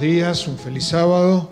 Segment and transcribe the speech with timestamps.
[0.00, 1.50] días, un feliz sábado.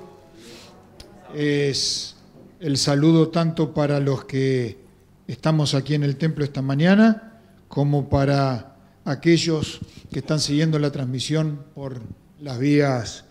[1.34, 2.14] Es
[2.60, 4.78] el saludo tanto para los que
[5.26, 9.80] estamos aquí en el templo esta mañana, como para aquellos
[10.12, 12.00] que están siguiendo la transmisión por
[12.40, 13.24] las vías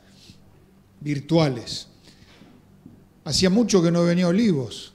[0.99, 1.87] virtuales.
[3.23, 4.93] Hacía mucho que no venía Olivos,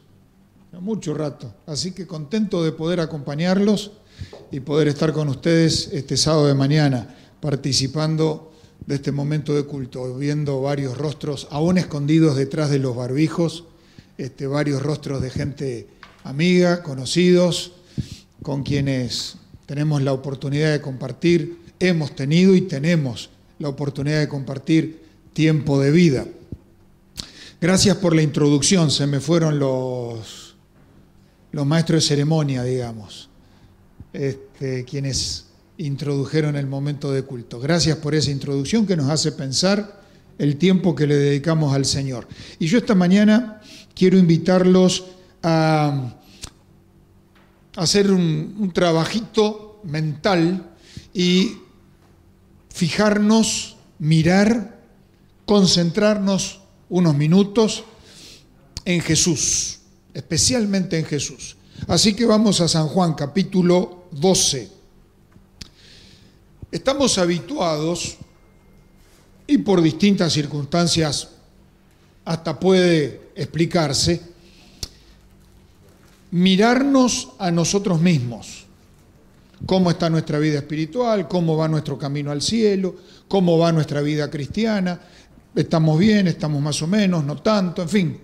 [0.81, 3.93] mucho rato, así que contento de poder acompañarlos
[4.51, 8.50] y poder estar con ustedes este sábado de mañana participando
[8.91, 13.63] de este momento de culto, viendo varios rostros aún escondidos detrás de los barbijos,
[14.19, 15.87] este, varios rostros de gente
[16.25, 17.71] amiga, conocidos,
[18.43, 23.31] con quienes tenemos la oportunidad de compartir, hemos tenido y tenemos
[23.61, 25.05] la oportunidad de compartir
[25.35, 26.27] tiempo de vida.
[27.61, 30.57] Gracias por la introducción, se me fueron los,
[31.53, 33.29] los maestros de ceremonia, digamos,
[34.13, 35.50] este, quienes
[35.87, 37.59] introdujeron el momento de culto.
[37.59, 40.01] Gracias por esa introducción que nos hace pensar
[40.39, 42.29] el tiempo que le dedicamos al Señor.
[42.59, 43.63] Y yo esta mañana
[43.95, 45.05] quiero invitarlos
[45.43, 46.17] a
[47.77, 50.71] hacer un, trabajito mental
[51.15, 51.53] y
[52.69, 54.79] fijarnos, mirar,
[55.47, 57.85] concentrarnos unos minutos
[58.85, 59.79] en Jesús,
[60.13, 61.57] especialmente en Jesús.
[61.87, 64.80] Así que vamos a San Juan capítulo 12.
[66.71, 68.19] Estamos habituados,
[69.51, 71.29] y por distintas circunstancias
[72.25, 74.23] hasta puede explicarse,
[76.31, 78.67] mirarnos a nosotros mismos.
[79.67, 82.95] Cómo está nuestra vida espiritual, cómo va nuestro camino al cielo,
[83.27, 85.01] cómo va nuestra vida cristiana.
[85.53, 88.21] Estamos bien, estamos más o menos, no tanto, en fin.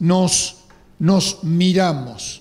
[0.00, 0.64] Nos,
[0.98, 2.39] nos miramos.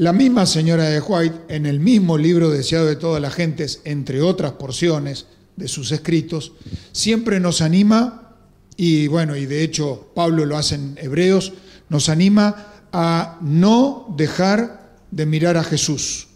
[0.00, 4.22] La misma señora de White, en el mismo libro Deseado de todas las gentes, entre
[4.22, 6.52] otras porciones de sus escritos,
[6.90, 8.38] siempre nos anima,
[8.78, 11.52] y bueno, y de hecho Pablo lo hace en Hebreos,
[11.90, 16.28] nos anima a no dejar de mirar a Jesús.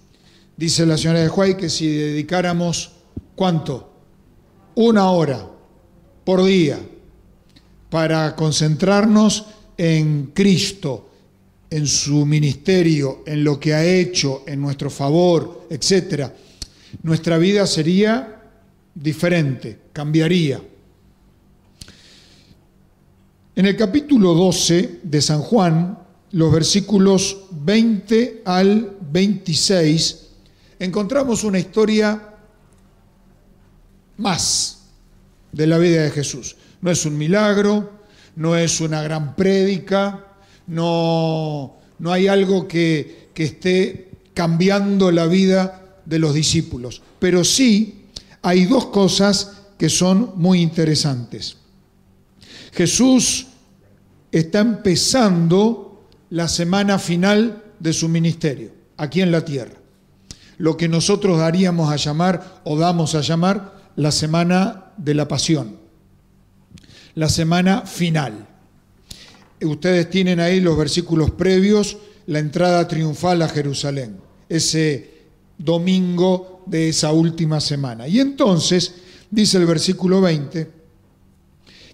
[0.59, 2.93] Dice la señora de White que si dedicáramos,
[3.35, 3.95] ¿cuánto?
[4.75, 5.49] Una hora
[6.23, 6.79] por día
[7.89, 9.47] para concentrarnos
[9.79, 11.09] en Cristo,
[11.75, 16.31] en su ministerio, en lo que ha hecho en nuestro favor, etc.,
[17.03, 18.43] nuestra vida sería
[18.95, 20.63] diferente, cambiaría.
[23.57, 25.99] En el capítulo 12 de San Juan,
[26.31, 30.29] los versículos 20 al 26,
[30.79, 32.35] encontramos una historia
[34.19, 34.91] más
[35.51, 36.55] de la vida de Jesús.
[36.81, 37.91] No es un milagro,
[38.37, 40.34] no es una gran prédica,
[40.67, 48.07] no, no hay algo que, que esté cambiando la vida de los discípulos, pero sí
[48.43, 51.57] hay dos cosas que son muy interesantes.
[52.73, 53.47] Jesús
[54.31, 59.75] está empezando la semana final de su ministerio, aquí en la tierra.
[60.59, 65.77] Lo que nosotros daríamos a llamar o damos a llamar la semana de la pasión,
[67.15, 68.49] la semana final.
[69.65, 74.17] Ustedes tienen ahí los versículos previos, la entrada triunfal a Jerusalén,
[74.49, 75.11] ese
[75.59, 78.09] domingo de esa última semana.
[78.09, 78.95] Y entonces,
[79.31, 80.71] dice el versículo 20,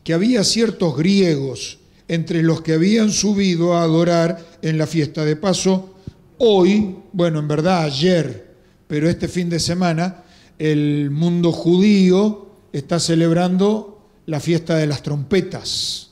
[0.02, 1.78] que había ciertos griegos
[2.08, 5.94] entre los que habían subido a adorar en la fiesta de paso.
[6.38, 8.54] Hoy, bueno, en verdad ayer,
[8.88, 10.24] pero este fin de semana,
[10.58, 16.09] el mundo judío está celebrando la fiesta de las trompetas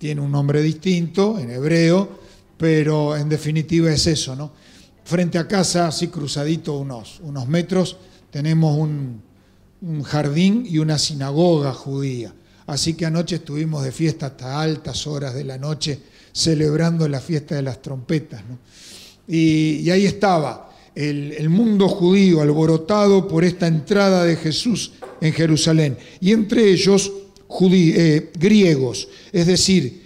[0.00, 2.08] tiene un nombre distinto en hebreo,
[2.56, 4.50] pero en definitiva es eso, ¿no?
[5.04, 7.98] Frente a casa, así cruzadito unos, unos metros,
[8.30, 9.22] tenemos un,
[10.04, 12.32] jardín y una sinagoga judía.
[12.66, 16.00] Así que anoche estuvimos de fiesta hasta altas horas de la noche
[16.32, 18.42] celebrando la fiesta de las trompetas.
[18.48, 18.58] ¿no?
[19.28, 25.32] Y, y, ahí estaba el, el, mundo judío alborotado por esta entrada de Jesús en
[25.32, 25.98] Jerusalén.
[26.20, 27.10] Y entre ellos
[27.72, 30.02] eh, griegos, es decir,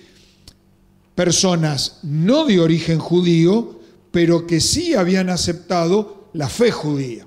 [1.15, 3.81] personas no de origen judío,
[4.11, 7.27] pero que sí habían aceptado la fe judía.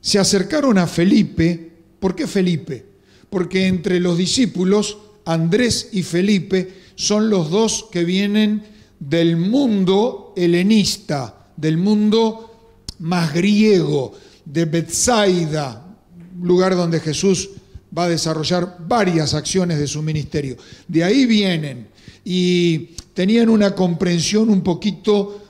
[0.00, 2.84] Se acercaron a Felipe, ¿por qué Felipe?
[3.30, 8.62] Porque entre los discípulos, Andrés y Felipe son los dos que vienen
[8.98, 14.12] del mundo helenista, del mundo más griego,
[14.44, 15.96] de Bethsaida,
[16.40, 17.50] lugar donde Jesús
[17.96, 20.56] va a desarrollar varias acciones de su ministerio.
[20.88, 21.88] De ahí vienen
[22.24, 25.42] y tenían una comprensión un poquito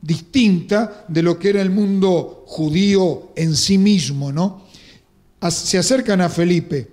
[0.00, 4.64] distinta de lo que era el mundo judío en sí mismo, ¿no?
[5.50, 6.88] se acercan a Felipe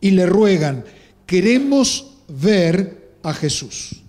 [0.00, 0.84] y le ruegan,
[1.26, 4.02] queremos ver a Jesús.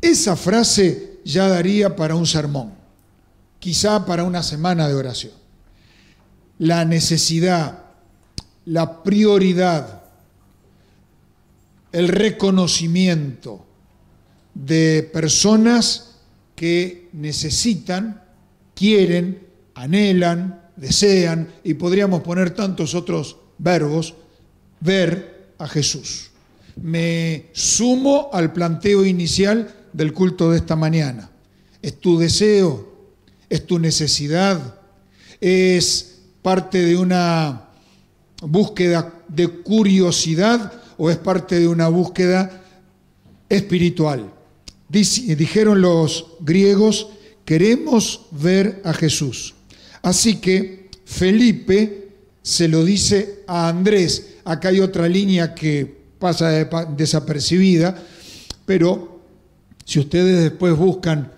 [0.00, 2.72] Esa frase ya daría para un sermón,
[3.58, 5.32] quizá para una semana de oración.
[6.58, 7.84] La necesidad,
[8.70, 10.02] la prioridad,
[11.90, 13.66] el reconocimiento
[14.54, 16.18] de personas
[16.54, 18.22] que necesitan,
[18.76, 19.44] quieren,
[19.74, 24.14] anhelan, desean, y podríamos poner tantos otros verbos,
[24.78, 26.30] ver a Jesús.
[26.80, 31.28] Me sumo al planteo inicial del culto de esta mañana.
[31.82, 33.10] Es tu deseo,
[33.48, 34.78] es tu necesidad,
[35.40, 37.69] es parte de una
[38.42, 42.62] búsqueda de curiosidad o es parte de una búsqueda
[43.48, 44.32] espiritual.
[44.88, 47.08] Dijeron los griegos,
[47.44, 49.54] queremos ver a Jesús.
[50.02, 52.08] Así que Felipe
[52.42, 54.36] se lo dice a Andrés.
[54.44, 56.50] Acá hay otra línea que pasa
[56.96, 58.02] desapercibida,
[58.66, 59.20] pero
[59.84, 61.32] si ustedes después buscan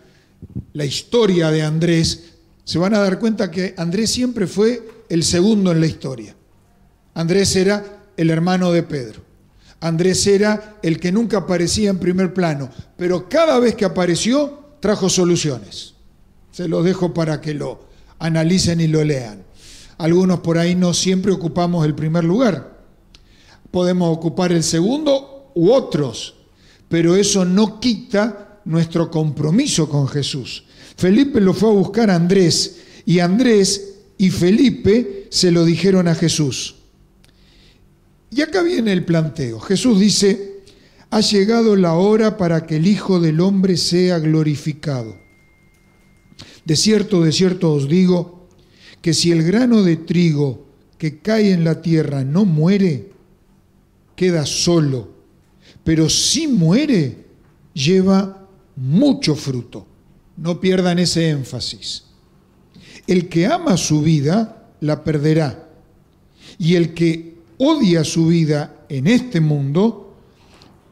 [0.73, 2.33] la historia de Andrés,
[2.65, 6.37] se van a dar cuenta que Andrés siempre fue el segundo en la historia.
[7.15, 9.21] Andrés era el hermano de Pedro.
[9.81, 15.09] Andrés era el que nunca aparecía en primer plano, pero cada vez que apareció trajo
[15.09, 15.95] soluciones.
[16.53, 17.81] Se los dejo para que lo
[18.19, 19.43] analicen y lo lean.
[19.99, 22.81] Algunos por ahí no siempre ocupamos el primer lugar.
[23.71, 26.35] Podemos ocupar el segundo u otros,
[26.89, 30.65] pero eso no quita nuestro compromiso con Jesús.
[30.97, 36.15] Felipe lo fue a buscar a Andrés y Andrés y Felipe se lo dijeron a
[36.15, 36.77] Jesús.
[38.35, 39.61] Y acá viene el planteo.
[39.61, 40.63] Jesús dice,
[41.11, 45.19] ha llegado la hora para que el Hijo del Hombre sea glorificado.
[46.65, 48.49] De cierto, de cierto os digo,
[49.03, 53.11] que si el grano de trigo que cae en la tierra no muere,
[54.17, 55.11] queda solo,
[55.85, 57.27] pero si muere,
[57.75, 59.87] lleva mucho fruto.
[60.39, 62.05] No pierdan ese énfasis.
[63.07, 65.69] El que ama su vida, la perderá.
[66.59, 67.32] Y el que
[67.65, 70.17] odia su vida en este mundo,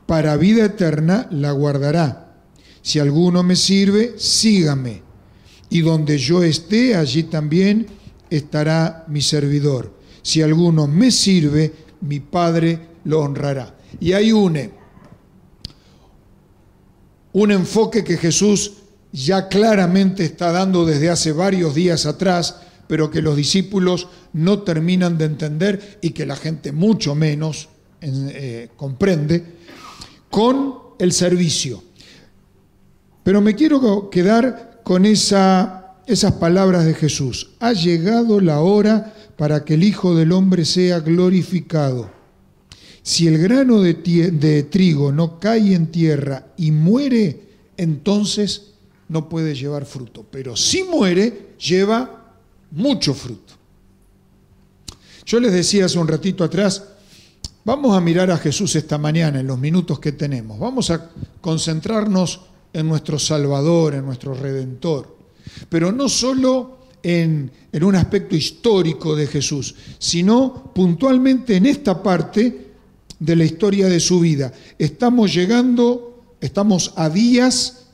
[0.06, 2.37] para vida eterna la guardará.
[2.81, 5.02] Si alguno me sirve, sígame.
[5.69, 7.87] Y donde yo esté, allí también
[8.31, 9.93] estará mi servidor.
[10.22, 11.72] Si alguno me sirve,
[12.02, 13.76] mi Padre lo honrará.
[13.99, 14.58] Y hay un,
[17.32, 18.75] un enfoque que Jesús
[19.12, 25.16] ya claramente está dando desde hace varios días atrás, pero que los discípulos no terminan
[25.16, 27.69] de entender y que la gente mucho menos
[28.00, 29.44] eh, comprende,
[30.28, 31.84] con el servicio.
[33.22, 37.50] Pero me quiero quedar con esa, esas palabras de Jesús.
[37.60, 42.10] Ha llegado la hora para que el Hijo del Hombre sea glorificado.
[43.02, 47.40] Si el grano de, de trigo no cae en tierra y muere,
[47.76, 48.72] entonces
[49.08, 52.19] no puede llevar fruto, pero si muere, lleva
[52.70, 53.55] mucho fruto.
[55.25, 56.82] Yo les decía hace un ratito atrás,
[57.64, 62.40] vamos a mirar a Jesús esta mañana en los minutos que tenemos, vamos a concentrarnos
[62.72, 65.17] en nuestro Salvador, en nuestro Redentor,
[65.69, 72.70] pero no solo en, en un aspecto histórico de Jesús, sino puntualmente en esta parte
[73.19, 74.53] de la historia de su vida.
[74.79, 77.86] Estamos llegando, estamos a días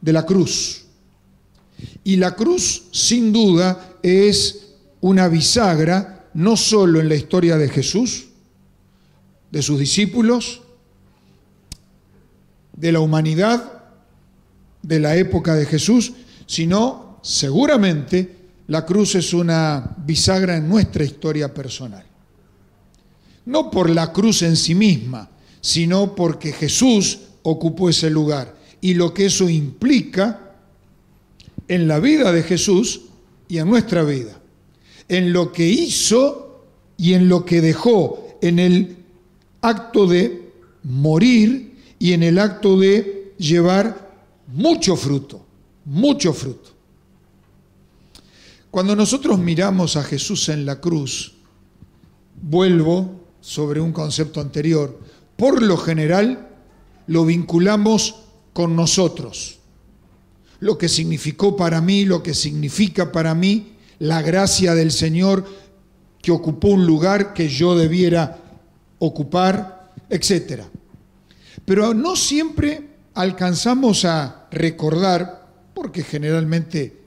[0.00, 0.84] de la cruz.
[2.04, 4.68] Y la cruz, sin duda, es
[5.00, 8.26] una bisagra no solo en la historia de Jesús,
[9.50, 10.62] de sus discípulos,
[12.72, 13.82] de la humanidad,
[14.82, 16.12] de la época de Jesús,
[16.46, 18.36] sino seguramente
[18.68, 22.04] la cruz es una bisagra en nuestra historia personal.
[23.46, 29.12] No por la cruz en sí misma, sino porque Jesús ocupó ese lugar y lo
[29.12, 30.52] que eso implica
[31.66, 33.00] en la vida de Jesús
[33.48, 34.40] y en nuestra vida,
[35.08, 36.64] en lo que hizo
[36.96, 38.96] y en lo que dejó, en el
[39.60, 40.50] acto de
[40.82, 44.10] morir y en el acto de llevar
[44.48, 45.44] mucho fruto,
[45.84, 46.70] mucho fruto.
[48.70, 51.34] Cuando nosotros miramos a Jesús en la cruz,
[52.42, 54.98] vuelvo sobre un concepto anterior,
[55.36, 56.48] por lo general
[57.06, 58.16] lo vinculamos
[58.52, 59.55] con nosotros.
[60.60, 65.44] Lo que significó para mí, lo que significa para mí la gracia del Señor
[66.20, 68.38] que ocupó un lugar que yo debiera
[68.98, 70.62] ocupar, etc.
[71.64, 77.00] Pero no siempre alcanzamos a recordar, porque generalmente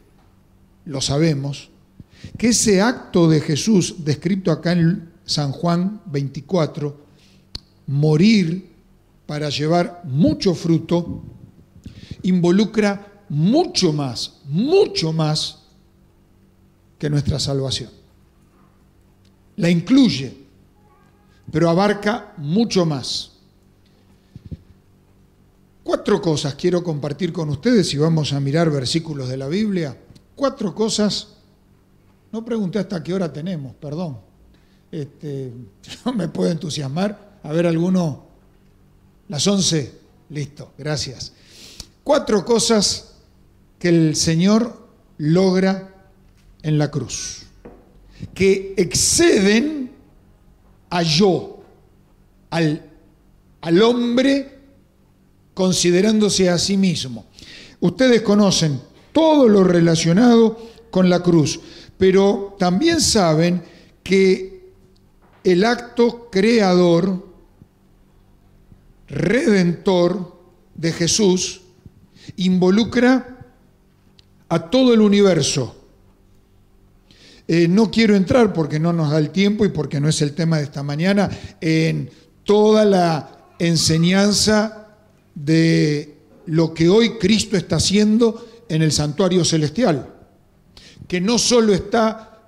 [0.85, 1.69] lo sabemos,
[2.37, 6.97] que ese acto de Jesús, descrito acá en San Juan 24,
[7.87, 8.69] morir
[9.25, 11.23] para llevar mucho fruto,
[12.23, 15.59] involucra mucho más, mucho más
[16.97, 17.89] que nuestra salvación.
[19.55, 20.35] La incluye,
[21.51, 23.31] pero abarca mucho más.
[25.83, 29.97] Cuatro cosas quiero compartir con ustedes y vamos a mirar versículos de la Biblia.
[30.35, 31.29] Cuatro cosas.
[32.31, 34.19] No pregunté hasta qué hora tenemos, perdón.
[34.91, 35.51] Este,
[36.05, 37.39] no me puedo entusiasmar.
[37.43, 38.27] A ver, alguno.
[39.29, 39.99] Las once.
[40.29, 41.33] Listo, gracias.
[42.03, 43.08] Cuatro cosas
[43.79, 45.95] que el Señor logra
[46.61, 47.43] en la cruz,
[48.33, 49.91] que exceden
[50.89, 51.63] a yo,
[52.49, 52.89] al,
[53.61, 54.59] al hombre
[55.53, 57.25] considerándose a sí mismo.
[57.79, 58.81] Ustedes conocen
[59.13, 60.59] todo lo relacionado
[60.91, 61.59] con la cruz,
[61.97, 63.63] pero también saben
[64.03, 64.71] que
[65.43, 67.27] el acto creador,
[69.07, 70.37] redentor
[70.75, 71.61] de Jesús,
[72.35, 73.38] involucra
[74.49, 75.75] a todo el universo.
[77.47, 80.33] Eh, no quiero entrar porque no nos da el tiempo y porque no es el
[80.33, 81.29] tema de esta mañana
[81.61, 82.09] en
[82.43, 84.87] toda la enseñanza
[85.33, 86.15] de
[86.45, 90.13] lo que hoy Cristo está haciendo en el santuario celestial,
[91.07, 92.39] que no solo está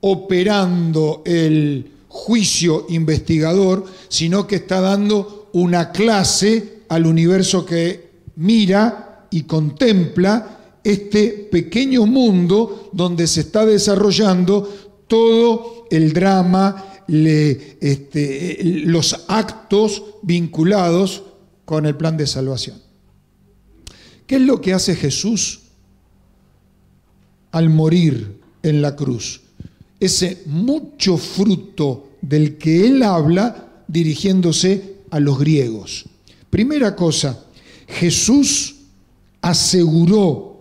[0.00, 9.42] operando el juicio investigador, sino que está dando una clase al universo que mira y
[9.42, 10.57] contempla
[10.88, 14.68] este pequeño mundo donde se está desarrollando
[15.06, 21.22] todo el drama, este, los actos vinculados
[21.64, 22.80] con el plan de salvación.
[24.26, 25.60] ¿Qué es lo que hace Jesús
[27.50, 29.40] al morir en la cruz?
[30.00, 36.04] Ese mucho fruto del que él habla dirigiéndose a los griegos.
[36.50, 37.44] Primera cosa,
[37.86, 38.76] Jesús
[39.40, 40.57] aseguró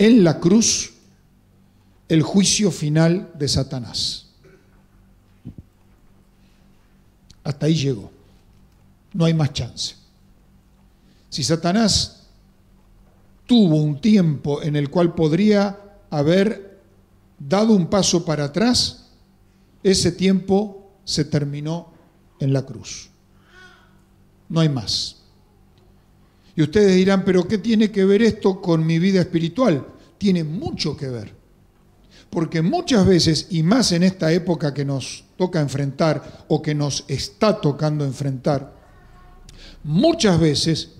[0.00, 0.94] en la cruz
[2.08, 4.28] el juicio final de Satanás.
[7.44, 8.10] Hasta ahí llegó.
[9.12, 9.94] No hay más chance.
[11.28, 12.28] Si Satanás
[13.46, 15.78] tuvo un tiempo en el cual podría
[16.08, 16.80] haber
[17.38, 19.10] dado un paso para atrás,
[19.82, 21.92] ese tiempo se terminó
[22.38, 23.10] en la cruz.
[24.48, 25.19] No hay más.
[26.60, 29.86] Y ustedes dirán, pero ¿qué tiene que ver esto con mi vida espiritual?
[30.18, 31.32] Tiene mucho que ver.
[32.28, 37.06] Porque muchas veces, y más en esta época que nos toca enfrentar o que nos
[37.08, 38.74] está tocando enfrentar,
[39.84, 40.96] muchas veces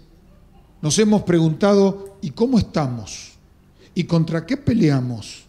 [0.81, 3.33] nos hemos preguntado, ¿y cómo estamos?
[3.95, 5.45] ¿Y contra qué peleamos?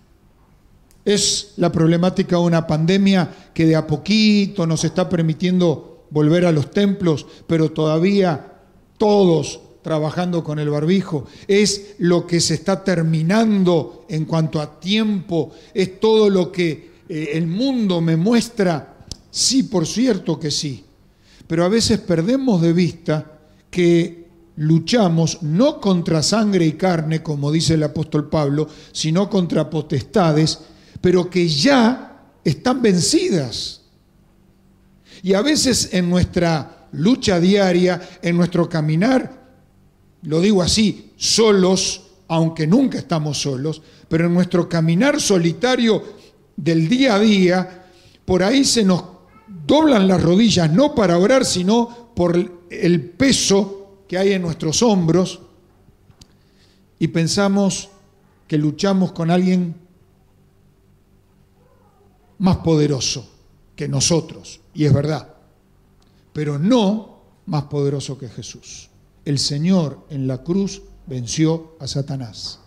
[1.06, 6.52] Es la problemática de una pandemia que de a poquito nos está permitiendo volver a
[6.52, 8.58] los templos, pero todavía
[8.98, 11.26] todos trabajando con el barbijo.
[11.48, 15.52] Es lo que se está terminando en cuanto a tiempo.
[15.74, 19.06] Es todo lo que eh, el mundo me muestra.
[19.30, 20.84] Sí, por cierto que sí.
[21.48, 24.22] Pero a veces perdemos de vista que
[24.58, 30.60] luchamos no contra sangre y carne, como dice el apóstol Pablo, sino contra potestades,
[31.00, 33.82] pero que ya están vencidas.
[35.24, 39.41] Y a veces en nuestra lucha diaria, en nuestro caminar,
[40.24, 46.04] lo digo así, solos, aunque nunca estamos solos, pero en nuestro caminar solitario
[46.56, 47.86] del día a día,
[48.26, 49.04] por ahí se nos
[49.66, 52.38] doblan las rodillas, no para orar, sino por
[52.70, 55.40] el peso que hay en nuestros hombros
[57.00, 57.90] y pensamos
[58.48, 59.74] que luchamos con alguien
[62.38, 63.28] más poderoso
[63.76, 65.34] que nosotros, y es verdad,
[66.32, 68.91] pero no más poderoso que Jesús.
[69.26, 72.60] El Señor en la cruz venció a Satanás.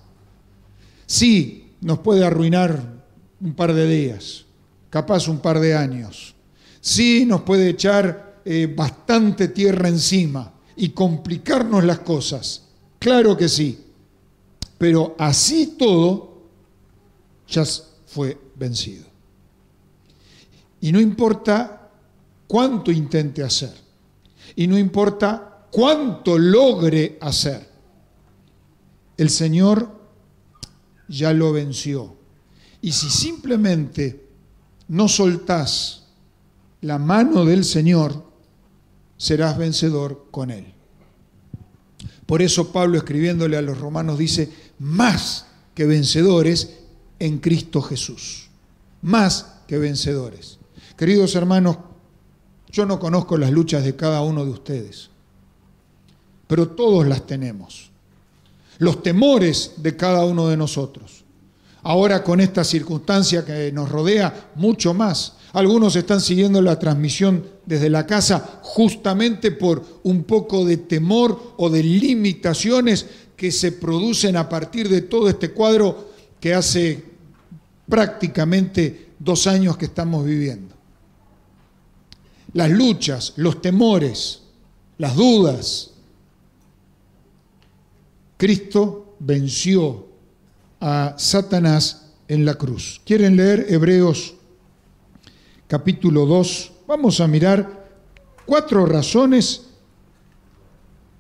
[1.06, 3.04] Sí, nos puede arruinar
[3.40, 4.46] un par de días,
[4.90, 6.34] capaz un par de años.
[6.80, 12.62] Sí, nos puede echar eh, bastante tierra encima, y complicarnos las cosas.
[12.98, 13.80] Claro que sí.
[14.78, 16.42] Pero así todo
[17.48, 17.64] ya
[18.06, 19.04] fue vencido.
[20.80, 21.90] Y no importa
[22.46, 23.74] cuánto intente hacer.
[24.56, 27.68] Y no importa cuánto logre hacer.
[29.16, 29.90] El Señor
[31.08, 32.16] ya lo venció.
[32.80, 34.24] Y si simplemente
[34.86, 36.04] no soltás
[36.80, 38.24] la mano del Señor,
[39.16, 40.72] serás vencedor con Él.
[42.24, 46.78] Por eso Pablo escribiéndole a los romanos dice, más que vencedores
[47.18, 48.48] en Cristo Jesús.
[49.02, 50.58] más que vencedores.
[50.96, 51.78] Queridos hermanos,
[52.70, 55.10] yo no conozco las luchas de cada uno de ustedes,
[56.46, 57.90] pero todos las tenemos.
[58.78, 61.24] Los temores de cada uno de nosotros.
[61.82, 65.34] Ahora con esta circunstancia que nos rodea, mucho más.
[65.52, 71.70] Algunos están siguiendo la transmisión desde la casa justamente por un poco de temor o
[71.70, 76.08] de limitaciones que se producen a partir de todo este cuadro
[76.40, 77.04] que hace
[77.88, 80.74] prácticamente dos años que estamos viviendo.
[82.52, 84.42] Las luchas, los temores,
[84.98, 85.90] las dudas.
[88.36, 90.06] Cristo venció
[90.80, 93.00] a Satanás en la cruz.
[93.04, 94.34] ¿Quieren leer Hebreos
[95.66, 96.72] capítulo 2?
[96.86, 97.88] Vamos a mirar
[98.46, 99.62] cuatro razones,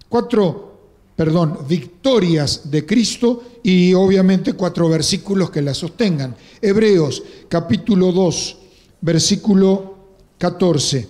[0.08, 0.74] cuatro
[1.16, 6.36] perdón, victorias de Cristo y obviamente cuatro versículos que la sostengan.
[6.60, 8.56] Hebreos capítulo 2,
[9.00, 9.96] versículo
[10.38, 11.08] 14.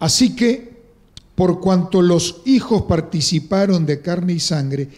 [0.00, 0.67] Así que,
[1.38, 4.88] por cuanto los hijos participaron de carne y sangre,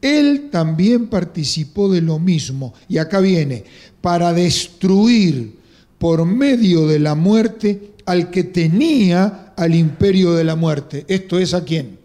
[0.00, 2.72] él también participó de lo mismo.
[2.88, 3.64] Y acá viene,
[4.00, 5.58] para destruir
[5.98, 11.04] por medio de la muerte al que tenía al imperio de la muerte.
[11.06, 11.98] ¿Esto es a quién?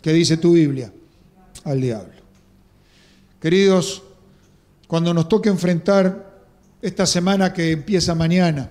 [0.00, 0.90] ¿Qué dice tu Biblia?
[1.64, 2.22] Al diablo.
[3.38, 4.02] Queridos,
[4.86, 6.40] cuando nos toque enfrentar
[6.80, 8.70] esta semana que empieza mañana,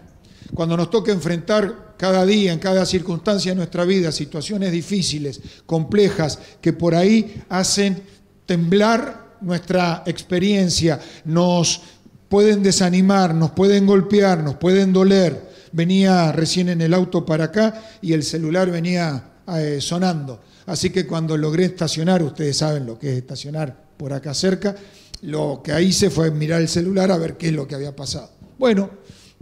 [0.56, 6.40] cuando nos toque enfrentar cada día, en cada circunstancia de nuestra vida, situaciones difíciles, complejas,
[6.60, 8.02] que por ahí hacen
[8.48, 11.80] temblar nuestra experiencia, nos
[12.28, 17.80] pueden desanimar, nos pueden golpear, nos pueden doler, venía recién en el auto para acá
[18.02, 19.24] y el celular venía
[19.56, 20.42] eh, sonando.
[20.66, 24.76] Así que cuando logré estacionar, ustedes saben lo que es estacionar por acá cerca,
[25.22, 28.32] lo que hice fue mirar el celular a ver qué es lo que había pasado.
[28.58, 28.90] Bueno,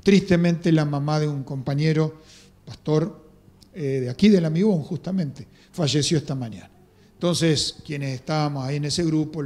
[0.03, 2.19] tristemente la mamá de un compañero,
[2.69, 3.19] pastor
[3.73, 6.69] eh, de aquí del Amigón justamente, falleció esta mañana.
[7.13, 9.43] Entonces, quienes estábamos ahí en ese grupo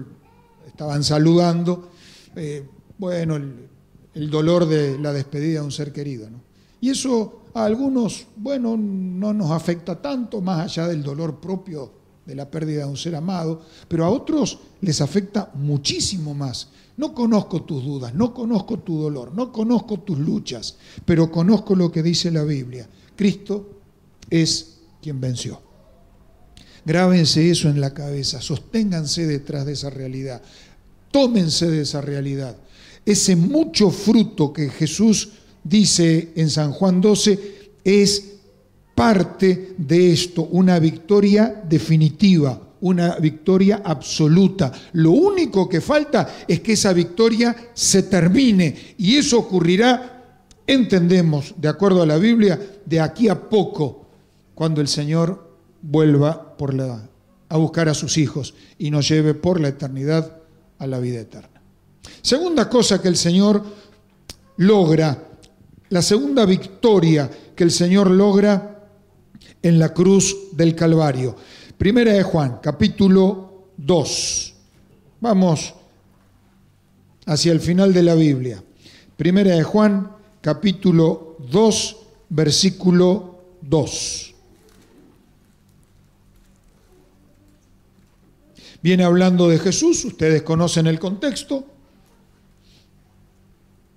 [0.67, 1.89] estaban saludando,
[2.35, 6.29] eh, bueno, el, dolor de la despedida de un ser querido.
[6.29, 6.41] ¿no?
[6.81, 11.93] Y eso a algunos, bueno, no nos afecta tanto, más allá del dolor propio
[12.25, 16.67] de la pérdida de un ser amado, pero a otros les afecta muchísimo más.
[16.95, 21.91] No conozco tus dudas, no conozco tu dolor, no conozco tus luchas, pero conozco lo
[21.91, 22.87] que dice la Biblia.
[23.15, 23.81] Cristo
[24.29, 25.61] es quien venció.
[26.85, 30.41] Grábense eso en la cabeza, sosténganse detrás de esa realidad,
[31.11, 32.57] tómense de esa realidad.
[33.05, 35.29] Ese mucho fruto que Jesús
[35.63, 38.23] dice en San Juan 12, es
[38.95, 44.71] parte de esto, una victoria definitiva, una victoria absoluta.
[44.93, 50.12] Lo único que falta es que esa victoria se termine y eso ocurrirá,
[50.67, 54.05] entendemos, de acuerdo a la Biblia, de aquí a poco,
[54.55, 57.09] cuando el Señor vuelva por la,
[57.49, 60.37] a buscar a sus hijos y nos lleve por la eternidad
[60.79, 61.61] a la vida eterna.
[62.21, 63.63] Segunda cosa que el Señor
[64.57, 65.29] logra
[65.93, 68.89] la segunda victoria que el Señor logra
[69.61, 71.35] en la cruz del Calvario.
[71.77, 74.53] Primera de Juan, capítulo 2.
[75.21, 75.75] Vamos
[77.27, 78.63] hacia el final de la Biblia.
[79.15, 80.11] Primera de Juan,
[80.43, 81.95] capítulo 2,
[82.27, 84.35] versículo 2.
[88.81, 91.63] Viene hablando de Jesús, ustedes conocen el contexto.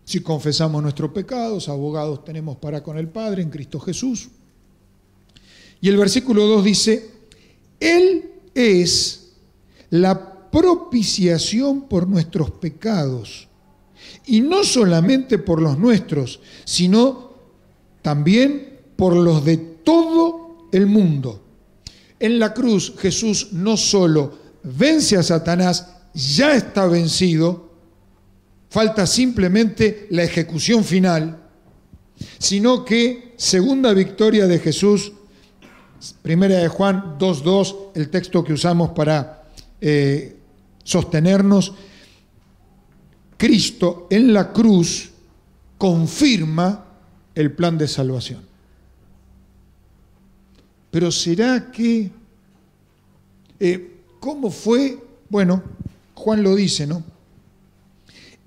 [0.04, 4.28] Si confesamos nuestros pecados, abogados tenemos para con el Padre en Cristo Jesús.
[5.80, 7.10] Y el versículo 2 dice,
[7.80, 9.32] Él es
[9.90, 13.48] la propiciación por nuestros pecados.
[14.26, 17.32] Y no solamente por los nuestros, sino
[18.02, 21.42] también por los de todo el mundo.
[22.18, 27.70] En la cruz Jesús no solo vence a Satanás, ya está vencido,
[28.70, 31.42] falta simplemente la ejecución final,
[32.38, 35.12] sino que segunda victoria de Jesús,
[36.22, 39.44] primera de Juan 2.2, el texto que usamos para
[39.80, 40.36] eh,
[40.82, 41.74] sostenernos,
[43.36, 45.10] Cristo en la cruz
[45.78, 46.84] confirma
[47.34, 48.40] el plan de salvación.
[50.90, 52.10] Pero ¿será que...
[53.60, 54.98] Eh, ¿Cómo fue?
[55.28, 55.62] Bueno,
[56.14, 57.04] Juan lo dice, ¿no?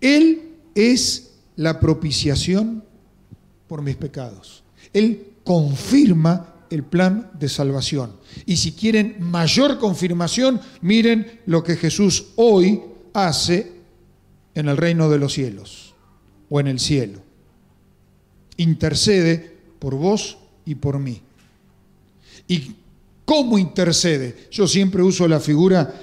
[0.01, 2.83] Él es la propiciación
[3.67, 4.63] por mis pecados.
[4.93, 8.13] Él confirma el plan de salvación.
[8.45, 12.81] Y si quieren mayor confirmación, miren lo que Jesús hoy
[13.13, 13.78] hace
[14.55, 15.95] en el reino de los cielos.
[16.51, 17.19] o en el cielo.
[18.57, 21.21] Intercede por vos y por mí.
[22.47, 22.75] ¿Y
[23.23, 24.47] cómo intercede?
[24.49, 25.93] Yo siempre uso la figura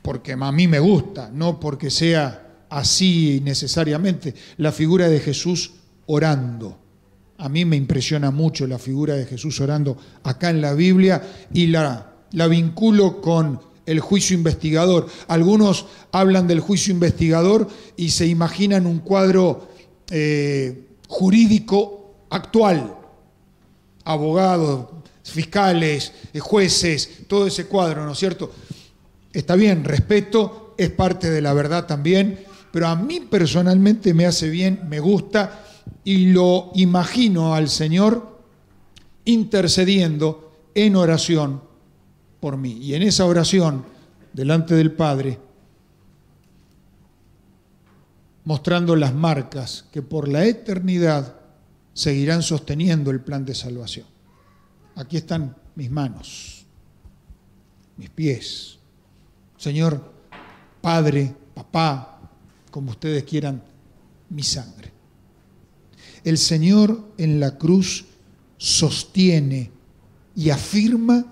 [0.00, 5.72] porque a mí me gusta, no porque sea así necesariamente, la figura de Jesús
[6.06, 6.78] orando.
[7.38, 11.68] A mí me impresiona mucho la figura de Jesús orando acá en la Biblia y
[11.68, 15.06] la, la vinculo con el juicio investigador.
[15.28, 19.68] Algunos hablan del juicio investigador y se imaginan un cuadro
[20.10, 22.96] eh, jurídico actual.
[24.04, 24.86] Abogados,
[25.22, 28.52] fiscales, eh, jueces, todo ese cuadro, ¿no es cierto?
[29.32, 34.48] Está bien, respeto, es parte de la verdad también, pero a mí personalmente me hace
[34.48, 35.64] bien, me gusta
[36.04, 38.40] y lo imagino al Señor
[39.24, 41.62] intercediendo en oración
[42.44, 42.72] por mí.
[42.72, 43.86] Y en esa oración,
[44.34, 45.38] delante del Padre,
[48.44, 51.36] mostrando las marcas que por la eternidad
[51.94, 54.04] seguirán sosteniendo el plan de salvación.
[54.94, 56.66] Aquí están mis manos,
[57.96, 58.78] mis pies.
[59.56, 60.12] Señor,
[60.82, 62.20] Padre, papá,
[62.70, 63.62] como ustedes quieran,
[64.28, 64.92] mi sangre.
[66.22, 68.04] El Señor en la cruz
[68.58, 69.70] sostiene
[70.36, 71.30] y afirma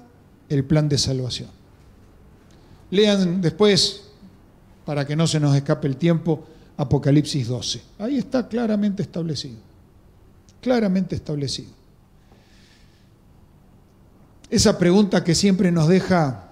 [0.53, 1.49] el plan de salvación.
[2.91, 4.11] Lean después,
[4.85, 6.45] para que no se nos escape el tiempo,
[6.77, 7.83] Apocalipsis 12.
[7.99, 9.57] Ahí está claramente establecido.
[10.61, 11.71] Claramente establecido.
[14.51, 16.51] Esa pregunta que siempre nos deja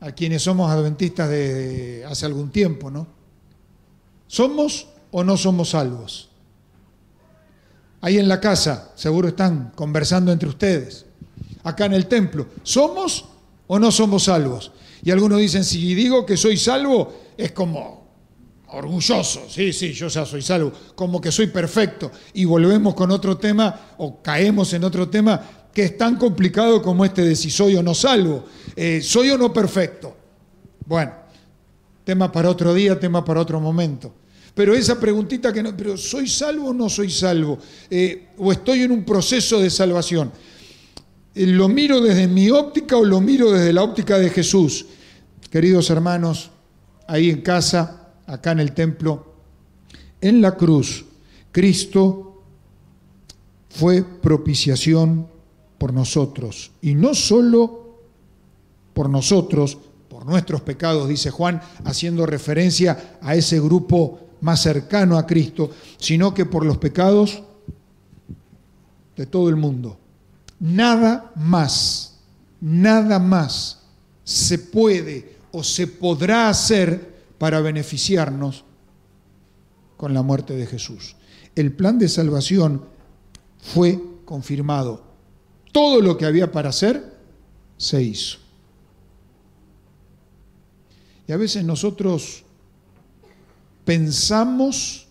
[0.00, 3.06] a quienes somos adventistas de hace algún tiempo, ¿no?
[4.26, 6.30] ¿Somos o no somos salvos?
[8.00, 11.04] Ahí en la casa, seguro están conversando entre ustedes
[11.62, 12.46] acá en el templo.
[12.62, 13.24] ¿Somos
[13.66, 14.72] o no somos salvos?
[15.02, 17.98] Y algunos dicen, si digo que soy salvo, es como
[18.70, 22.10] orgulloso, sí, sí, yo ya soy salvo, como que soy perfecto.
[22.34, 25.40] Y volvemos con otro tema, o caemos en otro tema,
[25.72, 28.44] que es tan complicado como este de si soy o no salvo.
[28.74, 30.16] Eh, ¿Soy o no perfecto?
[30.84, 31.12] Bueno,
[32.04, 34.12] tema para otro día, tema para otro momento.
[34.54, 37.58] Pero esa preguntita que no, pero ¿soy salvo o no soy salvo?
[37.88, 40.32] Eh, ¿O estoy en un proceso de salvación?
[41.38, 44.86] ¿Lo miro desde mi óptica o lo miro desde la óptica de Jesús?
[45.50, 46.50] Queridos hermanos,
[47.06, 49.34] ahí en casa, acá en el templo,
[50.20, 51.04] en la cruz,
[51.52, 52.42] Cristo
[53.70, 55.28] fue propiciación
[55.78, 56.72] por nosotros.
[56.82, 58.00] Y no solo
[58.92, 65.26] por nosotros, por nuestros pecados, dice Juan, haciendo referencia a ese grupo más cercano a
[65.26, 67.44] Cristo, sino que por los pecados
[69.16, 69.98] de todo el mundo.
[70.60, 72.18] Nada más,
[72.60, 73.82] nada más
[74.24, 78.64] se puede o se podrá hacer para beneficiarnos
[79.96, 81.16] con la muerte de Jesús.
[81.54, 82.84] El plan de salvación
[83.58, 85.04] fue confirmado.
[85.72, 87.16] Todo lo que había para hacer
[87.76, 88.38] se hizo.
[91.26, 92.44] Y a veces nosotros
[93.84, 95.06] pensamos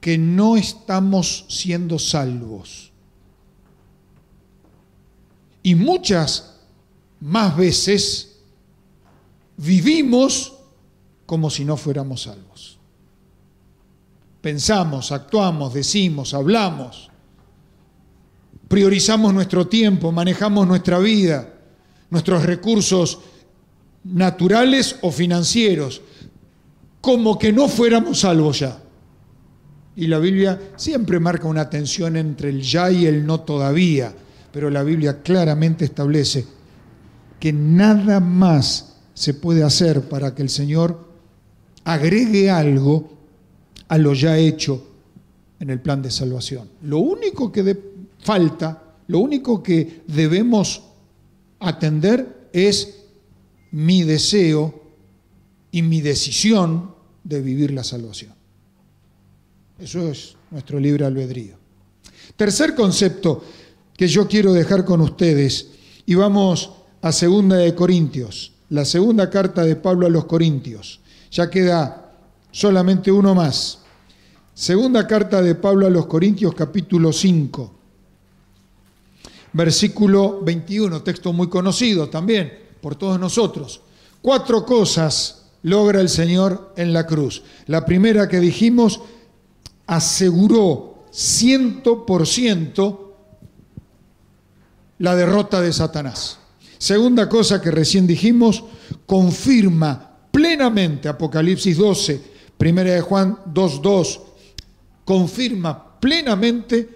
[0.00, 2.89] que no estamos siendo salvos
[5.62, 6.54] y muchas
[7.20, 8.38] más veces
[9.56, 10.54] vivimos
[11.26, 12.78] como si no fuéramos salvos.
[14.40, 17.10] Pensamos, actuamos, decimos, hablamos,
[18.68, 21.52] priorizamos nuestro tiempo, manejamos nuestra vida,
[22.08, 23.20] nuestros recursos
[24.04, 26.00] naturales o financieros,
[27.02, 28.82] como que no fuéramos salvos ya.
[29.94, 34.14] Y la Biblia siempre marca una tensión entre el ya y el no todavía
[34.52, 36.44] pero la Biblia claramente establece
[37.38, 41.08] que nada más se puede hacer para que el Señor
[41.84, 43.10] agregue algo
[43.88, 44.86] a lo ya hecho
[45.58, 46.68] en el plan de salvación.
[46.82, 47.78] Lo único que
[48.18, 50.82] falta, lo único que debemos
[51.58, 52.96] atender es
[53.72, 54.82] mi deseo
[55.70, 58.34] y mi decisión de vivir la salvación.
[59.78, 61.54] Eso es nuestro libre albedrío.
[62.36, 63.44] Tercer concepto
[64.00, 65.72] que yo quiero dejar con ustedes.
[66.06, 66.70] Y vamos
[67.02, 71.00] a Segunda de Corintios, la segunda carta de Pablo a los Corintios.
[71.30, 72.10] Ya queda
[72.50, 73.80] solamente uno más.
[74.54, 77.74] Segunda carta de Pablo a los Corintios, capítulo 5,
[79.52, 83.82] versículo 21, texto muy conocido también por todos nosotros.
[84.22, 87.42] Cuatro cosas logra el Señor en la cruz.
[87.66, 89.02] La primera que dijimos,
[89.86, 93.09] aseguró ciento por ciento
[95.00, 96.38] la derrota de Satanás.
[96.78, 98.64] Segunda cosa que recién dijimos,
[99.04, 102.20] confirma plenamente Apocalipsis 12,
[102.56, 104.30] Primera de Juan 2.2
[105.10, 106.88] confirma plenamente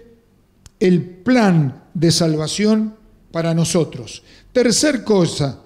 [0.79, 2.95] el plan de salvación
[3.29, 4.23] para nosotros.
[4.53, 5.59] Tercer cosa,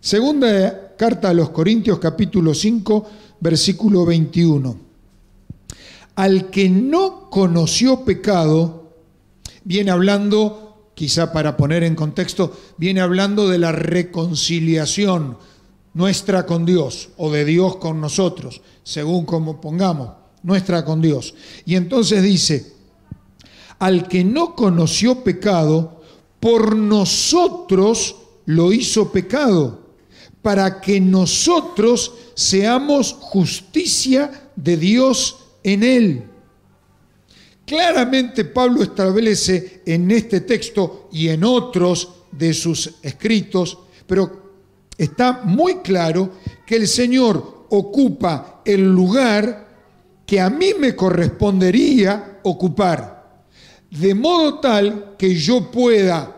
[0.00, 4.78] segunda carta a los Corintios capítulo 5, versículo 21.
[6.16, 8.92] Al que no conoció pecado,
[9.64, 10.63] viene hablando,
[10.94, 15.36] quizá para poner en contexto, viene hablando de la reconciliación
[15.94, 20.10] nuestra con Dios o de Dios con nosotros, según como pongamos,
[20.42, 21.34] nuestra con Dios.
[21.64, 22.72] Y entonces dice,
[23.78, 26.02] al que no conoció pecado,
[26.40, 29.80] por nosotros lo hizo pecado,
[30.42, 36.24] para que nosotros seamos justicia de Dios en él.
[37.66, 44.44] Claramente Pablo establece en este texto y en otros de sus escritos, pero
[44.98, 46.32] está muy claro
[46.66, 49.64] que el Señor ocupa el lugar
[50.26, 53.44] que a mí me correspondería ocupar,
[53.90, 56.36] de modo tal que yo pueda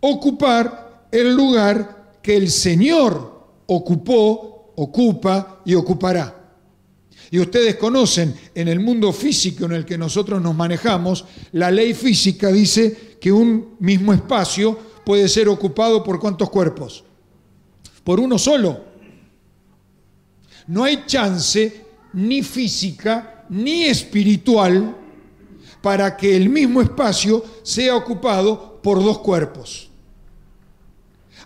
[0.00, 6.41] ocupar el lugar que el Señor ocupó, ocupa y ocupará.
[7.32, 11.94] Y ustedes conocen en el mundo físico en el que nosotros nos manejamos, la ley
[11.94, 17.02] física dice que un mismo espacio puede ser ocupado por cuántos cuerpos?
[18.04, 18.84] Por uno solo.
[20.66, 24.94] No hay chance ni física ni espiritual
[25.80, 29.88] para que el mismo espacio sea ocupado por dos cuerpos.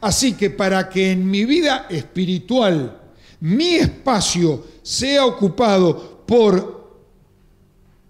[0.01, 3.06] Así que para que en mi vida espiritual
[3.41, 6.77] mi espacio sea ocupado por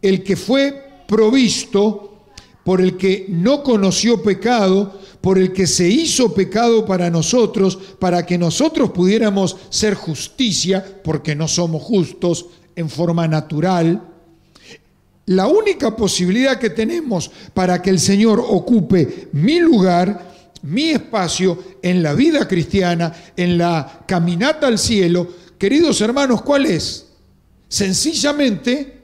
[0.03, 2.25] el que fue provisto,
[2.65, 8.25] por el que no conoció pecado, por el que se hizo pecado para nosotros, para
[8.25, 14.03] que nosotros pudiéramos ser justicia, porque no somos justos en forma natural.
[15.27, 22.03] La única posibilidad que tenemos para que el Señor ocupe mi lugar mi espacio en
[22.03, 27.07] la vida cristiana, en la caminata al cielo, queridos hermanos, ¿cuál es?
[27.69, 29.01] Sencillamente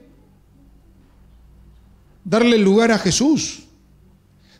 [2.24, 3.64] darle lugar a Jesús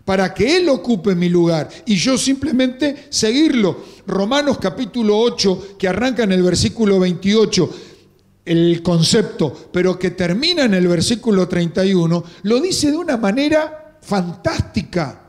[0.05, 3.85] para que Él ocupe mi lugar y yo simplemente seguirlo.
[4.07, 7.70] Romanos capítulo 8, que arranca en el versículo 28,
[8.44, 15.21] el concepto, pero que termina en el versículo 31, lo dice de una manera fantástica.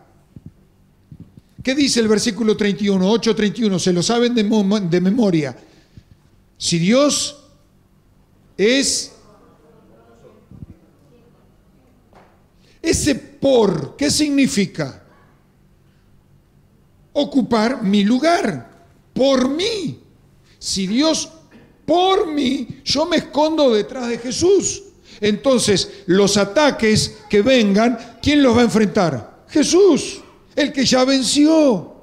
[1.64, 3.10] ¿Qué dice el versículo 31?
[3.10, 5.58] 8.31, se lo saben de, memoria.
[6.58, 7.38] Si Dios
[8.58, 9.14] es
[12.82, 15.04] ese por, ¿qué significa?
[17.14, 20.02] Ocupar mi lugar, por mí.
[20.60, 21.30] Si Dios
[21.86, 24.84] por mí, yo me escondo detrás de Jesús.
[25.22, 29.46] Entonces, los ataques que vengan, ¿quién los va a enfrentar?
[29.48, 30.23] Jesús
[30.56, 31.94] el que ya venció,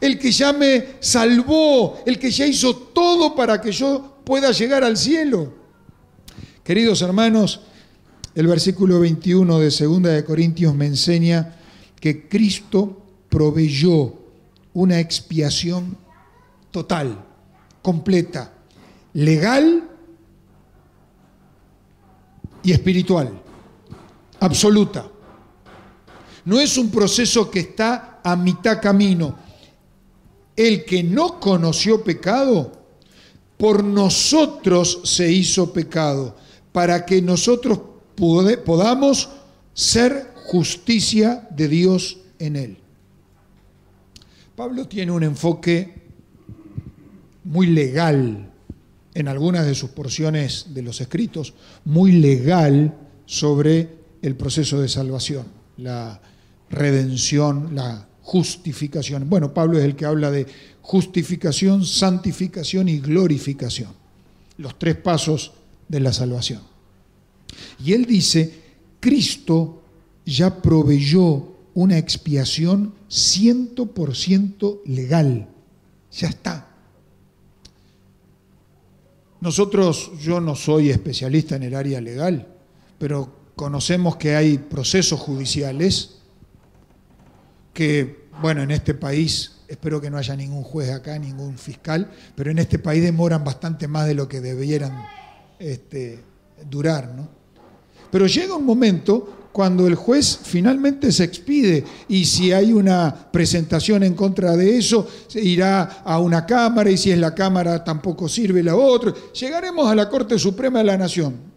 [0.00, 4.84] el que ya me salvó, el que ya hizo todo para que yo pueda llegar
[4.84, 5.52] al cielo.
[6.64, 7.60] Queridos hermanos,
[8.34, 11.56] el versículo 21 de 2 de Corintios me enseña
[11.98, 14.14] que Cristo proveyó
[14.72, 15.96] una expiación
[16.70, 17.24] total,
[17.82, 18.52] completa,
[19.12, 19.88] legal
[22.62, 23.42] y espiritual,
[24.38, 25.08] absoluta.
[26.44, 29.36] No es un proceso que está a mitad camino.
[30.56, 32.72] El que no conoció pecado,
[33.56, 36.36] por nosotros se hizo pecado,
[36.72, 37.80] para que nosotros
[38.64, 39.28] podamos
[39.74, 42.78] ser justicia de Dios en él.
[44.56, 45.94] Pablo tiene un enfoque
[47.44, 48.50] muy legal
[49.14, 52.94] en algunas de sus porciones de los escritos, muy legal
[53.26, 53.88] sobre
[54.22, 55.46] el proceso de salvación,
[55.80, 56.20] la
[56.70, 59.28] redención, la justificación.
[59.28, 60.46] Bueno, Pablo es el que habla de
[60.82, 63.90] justificación, santificación y glorificación,
[64.58, 65.52] los tres pasos
[65.88, 66.62] de la salvación.
[67.84, 68.60] Y él dice,
[69.00, 69.82] Cristo
[70.24, 75.48] ya proveyó una expiación 100% legal,
[76.12, 76.68] ya está.
[79.40, 82.46] Nosotros, yo no soy especialista en el área legal,
[82.98, 86.12] pero conocemos que hay procesos judiciales
[87.74, 92.50] que, bueno, en este país, espero que no haya ningún juez acá, ningún fiscal, pero
[92.50, 95.04] en este país demoran bastante más de lo que debieran
[95.58, 96.20] este,
[96.70, 97.28] durar, ¿no?
[98.10, 104.04] Pero llega un momento cuando el juez finalmente se expide y si hay una presentación
[104.04, 108.26] en contra de eso, se irá a una cámara y si es la cámara tampoco
[108.26, 109.12] sirve la otra.
[109.38, 111.50] Llegaremos a la Corte Suprema de la Nación.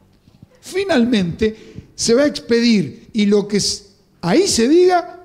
[0.60, 3.62] Finalmente se va a expedir y lo que
[4.21, 5.19] ahí se diga,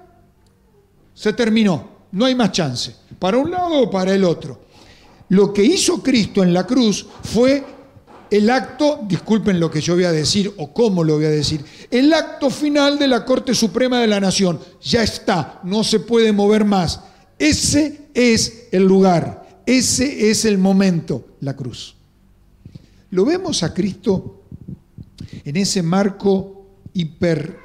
[1.15, 4.61] se terminó, no hay más chance, para un lado o para el otro.
[5.31, 7.65] Lo que hizo Cristo en la cruz fue
[8.31, 11.65] el acto, disculpen lo que yo voy a decir o cómo lo voy a decir,
[11.91, 14.59] el acto final de la Corte Suprema de la Nación.
[14.83, 17.01] Ya está, no se puede mover más.
[17.39, 21.95] Ese es el lugar, ese es el momento, la cruz.
[23.11, 24.43] Lo vemos a Cristo
[25.45, 26.58] en ese marco
[26.99, 27.57] hiper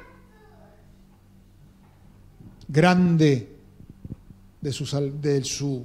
[2.68, 3.48] grande
[4.60, 4.72] de
[5.42, 5.84] su,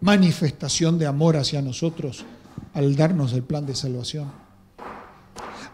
[0.00, 2.24] manifestación de amor hacia nosotros
[2.72, 4.32] al darnos el plan de salvación.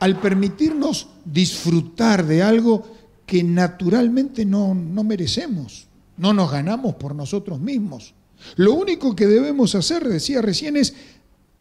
[0.01, 2.85] Al permitirnos disfrutar de algo
[3.27, 5.87] que naturalmente no, no merecemos,
[6.17, 8.13] no nos ganamos por nosotros mismos.
[8.57, 10.95] Lo único que debemos hacer, decía recién, es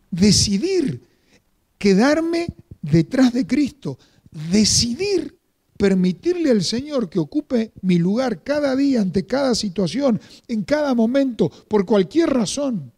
[0.10, 1.04] decidir
[1.78, 2.48] quedarme
[2.82, 4.00] detrás de Cristo,
[4.32, 5.40] decidir
[5.80, 11.50] permitirle al Señor que ocupe mi lugar cada día, ante cada situación, en cada momento,
[11.70, 12.92] por cualquier razón.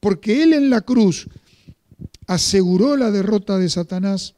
[0.00, 1.28] Porque Él en la cruz
[2.26, 4.34] aseguró la derrota de Satanás,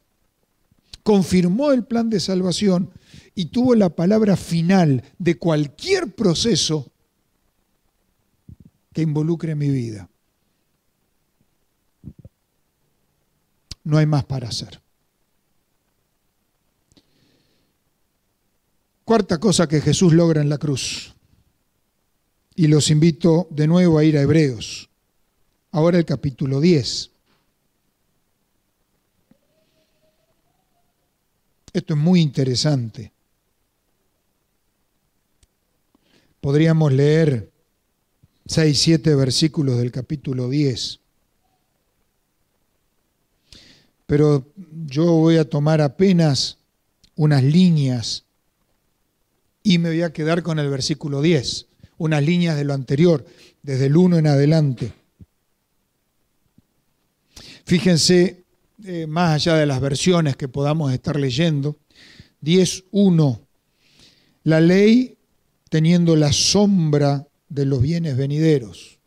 [1.03, 2.91] confirmó el plan de salvación
[3.33, 6.91] y tuvo la palabra final de cualquier proceso
[8.91, 10.09] que involucre mi vida.
[13.85, 14.81] No hay más para hacer.
[19.09, 21.15] Cuarta cosa que Jesús logra en la cruz.
[22.53, 24.87] Y los invito de nuevo a ir a Hebreos.
[25.71, 27.09] Ahora el capítulo 10.
[31.73, 33.11] Esto es muy interesante.
[36.39, 37.51] Podríamos leer
[38.45, 40.99] seis, siete versículos del capítulo 10.
[44.05, 44.45] Pero
[44.85, 46.59] yo voy a tomar apenas
[47.15, 48.28] unas líneas
[49.69, 51.67] y me voy a quedar con el versículo 10,
[51.99, 53.23] unas líneas de lo anterior,
[53.61, 54.91] desde el 1 en adelante.
[57.65, 58.45] Fíjense
[58.83, 61.77] eh, más allá de las versiones que podamos estar leyendo,
[62.41, 63.41] 10.1,
[64.45, 65.19] la ley
[65.69, 68.97] teniendo la sombra de los bienes venideros,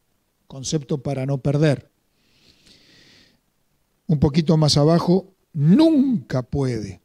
[0.47, 1.91] concepto para no perder.
[4.07, 7.01] Un poquito más abajo, nunca puede,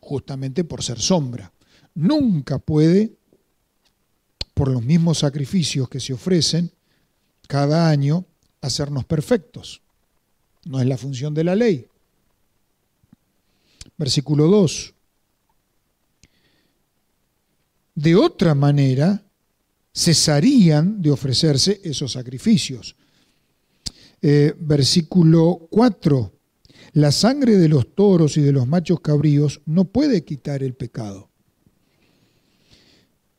[0.00, 1.52] justamente por ser sombra,
[1.94, 3.16] nunca puede,
[4.52, 6.72] por los mismos sacrificios que se ofrecen
[7.48, 8.26] cada año,
[8.60, 9.82] hacernos perfectos.
[10.64, 11.88] No es la función de la ley.
[13.96, 14.94] Versículo 2.
[17.96, 19.22] De otra manera,
[19.94, 22.96] cesarían de ofrecerse esos sacrificios.
[24.20, 26.32] Eh, versículo 4.
[26.92, 31.30] La sangre de los toros y de los machos cabríos no puede quitar el pecado.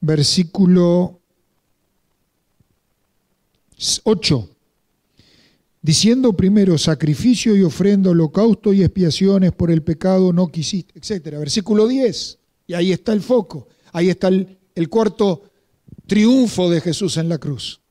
[0.06, 1.20] Versículo
[4.04, 4.50] 8
[5.86, 11.38] diciendo primero sacrificio y ofrenda, holocausto y expiaciones por el pecado no quisiste, etc.
[11.38, 15.44] Versículo 10, y ahí está el foco, ahí está el, el cuarto
[16.08, 17.82] triunfo de Jesús en la cruz.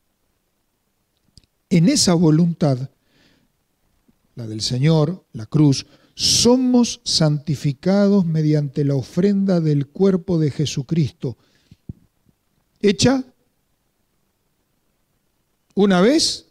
[1.71, 2.91] En esa voluntad,
[4.35, 11.37] la del Señor, la cruz, somos santificados mediante la ofrenda del cuerpo de Jesucristo,
[12.89, 13.25] hecha
[15.75, 16.47] una vez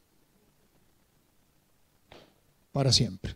[2.72, 3.36] para siempre.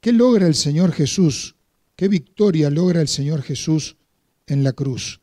[0.00, 1.56] ¿Qué logra el Señor Jesús?
[1.96, 3.96] ¿Qué victoria logra el Señor Jesús
[4.46, 5.20] en la cruz?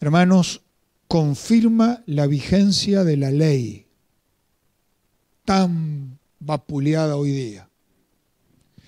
[0.00, 0.62] Hermanos,
[1.06, 3.86] confirma la vigencia de la ley
[5.44, 7.68] tan vapuleada hoy día.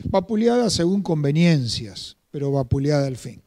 [0.05, 3.43] Vapuleada según conveniencias, pero vapuleada al fin.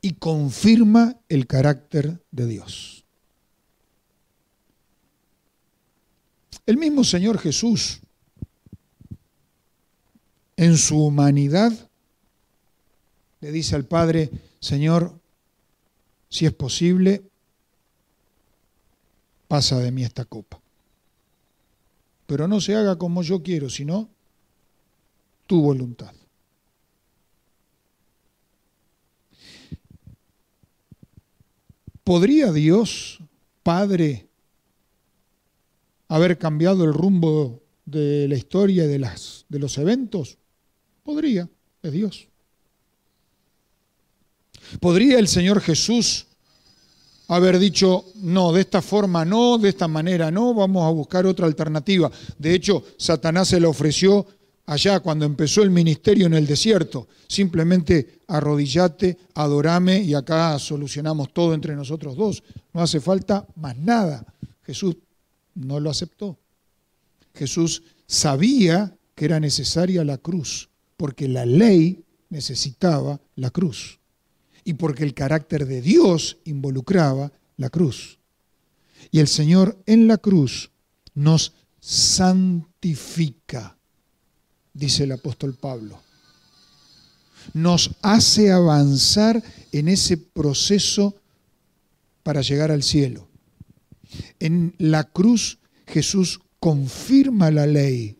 [0.00, 3.04] Y confirma el carácter de Dios.
[6.66, 8.00] El mismo Señor Jesús,
[10.56, 11.72] en su humanidad,
[13.40, 14.30] le dice al Padre,
[14.60, 15.20] Señor,
[16.30, 17.22] si es posible,
[19.46, 20.60] pasa de mí esta copa.
[22.26, 24.08] Pero no se haga como yo quiero, sino
[25.46, 26.14] tu voluntad.
[32.04, 33.18] ¿Podría Dios,
[33.62, 34.28] Padre,
[36.06, 40.36] haber cambiado el rumbo de la historia de, las, de los eventos?
[41.02, 41.48] Podría,
[41.82, 42.28] es Dios.
[44.80, 46.26] ¿Podría el Señor Jesús
[47.28, 51.46] haber dicho, no, de esta forma no, de esta manera no, vamos a buscar otra
[51.46, 52.10] alternativa?
[52.38, 54.26] De hecho, Satanás se le ofreció
[54.66, 57.08] allá cuando empezó el ministerio en el desierto.
[57.26, 62.42] Simplemente arrodillate, adorame y acá solucionamos todo entre nosotros dos.
[62.72, 64.24] No hace falta más nada.
[64.62, 64.96] Jesús
[65.54, 66.38] no lo aceptó.
[67.34, 74.00] Jesús sabía que era necesaria la cruz, porque la ley necesitaba la cruz
[74.64, 78.18] y porque el carácter de Dios involucraba la cruz.
[79.10, 80.70] Y el Señor en la cruz
[81.14, 83.73] nos santifica
[84.74, 85.98] dice el apóstol Pablo.
[87.52, 91.14] Nos hace avanzar en ese proceso
[92.22, 93.28] para llegar al cielo.
[94.40, 98.18] En la cruz Jesús confirma la ley.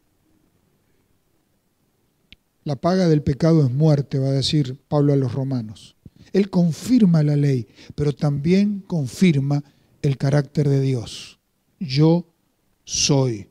[2.65, 5.97] La paga del pecado es muerte, va a decir Pablo a los romanos.
[6.33, 9.63] Él confirma la ley, pero también confirma
[10.03, 11.39] el carácter de Dios.
[11.79, 12.27] Yo
[12.85, 13.49] soy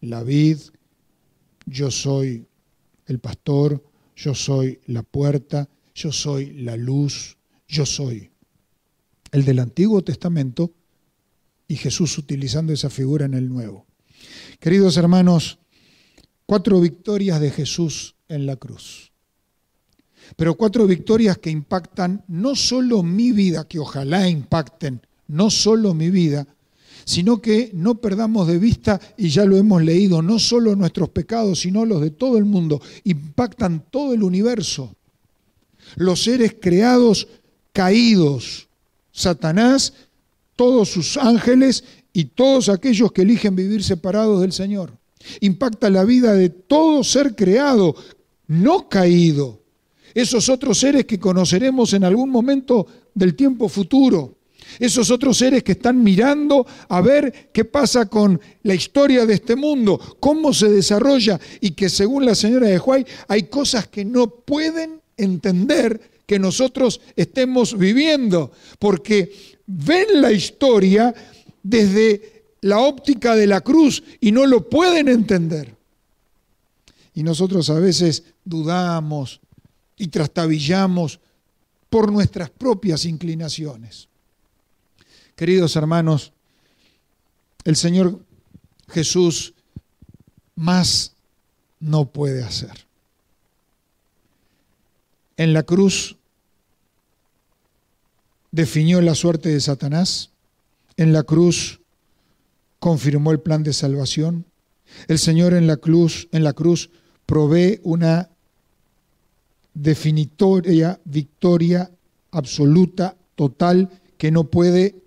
[0.00, 0.58] la vid,
[1.70, 2.46] yo soy
[3.06, 3.82] el pastor,
[4.16, 7.36] yo soy la puerta, yo soy la luz,
[7.68, 8.30] yo soy.
[9.30, 10.72] El del Antiguo Testamento
[11.68, 13.86] y Jesús utilizando esa figura en el Nuevo.
[14.58, 15.58] Queridos hermanos,
[16.44, 19.12] cuatro victorias de Jesús en la cruz.
[20.36, 26.10] Pero cuatro victorias que impactan no solo mi vida, que ojalá impacten no solo mi
[26.10, 26.48] vida,
[27.10, 31.58] sino que no perdamos de vista, y ya lo hemos leído, no solo nuestros pecados,
[31.58, 34.94] sino los de todo el mundo, impactan todo el universo.
[35.96, 37.26] Los seres creados
[37.72, 38.68] caídos,
[39.10, 39.92] Satanás,
[40.54, 41.82] todos sus ángeles
[42.12, 44.92] y todos aquellos que eligen vivir separados del Señor.
[45.40, 47.96] Impacta la vida de todo ser creado,
[48.46, 49.60] no caído.
[50.14, 54.36] Esos otros seres que conoceremos en algún momento del tiempo futuro
[54.78, 59.56] esos otros seres que están mirando a ver qué pasa con la historia de este
[59.56, 64.28] mundo, cómo se desarrolla y que según la señora de Huay hay cosas que no
[64.28, 69.32] pueden entender que nosotros estemos viviendo, porque
[69.66, 71.12] ven la historia
[71.62, 75.74] desde la óptica de la cruz y no lo pueden entender.
[77.14, 79.40] Y nosotros a veces dudamos
[79.96, 81.20] y trastabillamos
[81.88, 84.09] por nuestras propias inclinaciones.
[85.40, 86.34] Queridos hermanos,
[87.64, 88.20] el Señor
[88.90, 89.54] Jesús
[90.54, 91.14] más
[91.78, 92.86] no puede hacer.
[95.38, 96.18] En la cruz
[98.50, 100.28] definió la suerte de Satanás,
[100.98, 101.80] en la cruz
[102.78, 104.44] confirmó el plan de salvación.
[105.08, 106.90] El Señor en la cruz, en la cruz
[107.24, 108.28] provee una
[109.72, 111.90] definitoria victoria
[112.30, 113.88] absoluta, total,
[114.18, 115.00] que no puede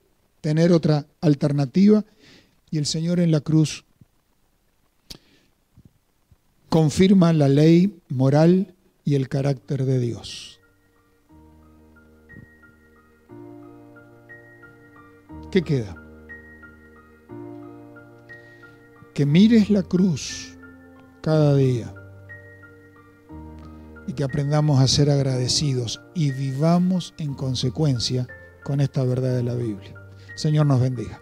[0.43, 2.03] tener otra alternativa.
[2.69, 3.85] Y el Señor en la cruz
[6.67, 8.75] confirma la ley moral
[9.05, 10.59] y el carácter de Dios.
[15.49, 15.95] ¿Qué queda?
[19.13, 20.57] Que mires la cruz
[21.21, 21.93] cada día
[24.07, 28.27] y que aprendamos a ser agradecidos y vivamos en consecuencia
[28.65, 30.02] con esta verdad de la Biblia.
[30.35, 31.21] Señor nos bendiga.